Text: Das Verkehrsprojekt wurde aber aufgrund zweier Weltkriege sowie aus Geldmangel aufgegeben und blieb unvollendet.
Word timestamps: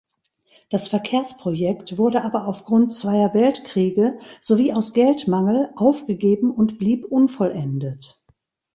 Das 0.71 0.87
Verkehrsprojekt 0.87 1.95
wurde 1.99 2.23
aber 2.23 2.47
aufgrund 2.47 2.91
zweier 2.91 3.35
Weltkriege 3.35 4.17
sowie 4.39 4.73
aus 4.73 4.93
Geldmangel 4.93 5.69
aufgegeben 5.75 6.49
und 6.49 6.79
blieb 6.79 7.05
unvollendet. 7.05 8.25